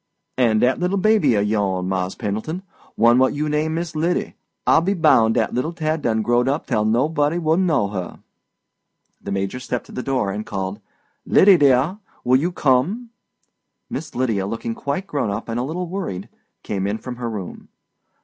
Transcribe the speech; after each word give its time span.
"And 0.35 0.61
dat 0.61 0.79
little 0.79 0.97
baby 0.97 1.35
of 1.35 1.45
yo'n, 1.47 1.87
Mars' 1.87 2.15
Pendleton—one 2.15 3.19
what 3.19 3.35
you 3.35 3.47
name 3.47 3.75
Miss 3.75 3.95
Lyddy—I 3.95 4.79
be 4.79 4.95
bound 4.95 5.35
dat 5.35 5.53
little 5.53 5.73
tad 5.73 6.01
done 6.01 6.23
growed 6.23 6.47
up 6.47 6.65
tell 6.65 6.85
nobody 6.85 7.37
wouldn't 7.37 7.67
know 7.67 7.89
her." 7.89 8.17
The 9.21 9.31
Major 9.31 9.59
stepped 9.59 9.85
to 9.85 9.91
the 9.91 10.01
door 10.01 10.31
and 10.31 10.43
called: 10.43 10.81
"Lydie, 11.23 11.57
dear, 11.57 11.99
will 12.23 12.39
you 12.39 12.51
come?" 12.51 13.11
Miss 13.91 14.15
Lydia, 14.15 14.47
looking 14.47 14.73
quite 14.73 15.05
grown 15.05 15.29
up 15.29 15.47
and 15.47 15.59
a 15.59 15.63
little 15.63 15.85
worried, 15.87 16.29
came 16.63 16.87
in 16.87 16.97
from 16.97 17.17
her 17.17 17.29
room. 17.29 17.69